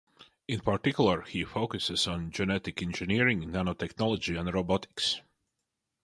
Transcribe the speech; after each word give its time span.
In 0.47 0.61
particular, 0.61 1.21
he 1.21 1.43
focuses 1.45 2.07
on 2.07 2.31
genetic 2.31 2.81
engineering, 2.81 3.41
nanotechnology 3.51 4.35
and 4.39 4.51
robotics. 4.51 5.21